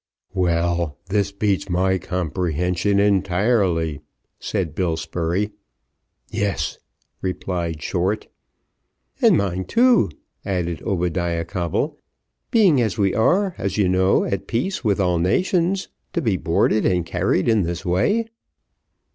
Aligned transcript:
"Well, 0.33 0.97
this 1.09 1.31
beats 1.31 1.69
my 1.69 1.99
comprehension 1.99 2.99
entirely," 2.99 4.01
said 4.39 4.73
Bill 4.73 4.97
Spurey. 4.97 5.51
"Yes," 6.31 6.79
replied 7.21 7.83
Short. 7.83 8.27
"And 9.21 9.37
mine 9.37 9.63
too," 9.65 10.09
added 10.43 10.81
Obadiah 10.81 11.45
Coble, 11.45 11.99
"being 12.49 12.81
as 12.81 12.97
we 12.97 13.13
are, 13.13 13.53
as 13.59 13.77
you 13.77 13.87
know, 13.87 14.23
at 14.23 14.47
peace 14.47 14.83
with 14.83 14.99
all 14.99 15.19
nations, 15.19 15.87
to 16.13 16.21
be 16.23 16.35
boarded 16.35 16.83
and 16.83 17.05
carried 17.05 17.47
in 17.47 17.61
this 17.61 17.85
way." 17.85 18.25